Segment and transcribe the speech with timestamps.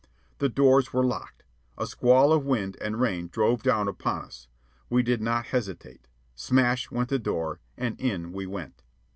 [0.39, 1.43] The doors were locked.
[1.77, 4.47] A squall of wind and rain drove down upon us.
[4.89, 6.07] We did not hesitate.
[6.33, 8.81] Smash went the door, and in we went.